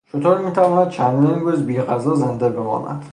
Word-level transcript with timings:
شتر 0.09 0.37
میتواند 0.37 0.89
چندین 0.91 1.39
روز 1.39 1.65
بیغذا 1.65 2.33
بماند. 2.53 3.05